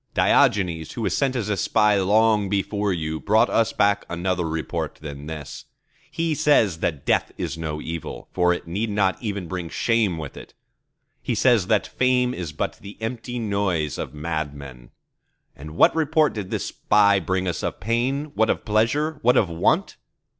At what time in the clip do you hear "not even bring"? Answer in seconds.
8.89-9.69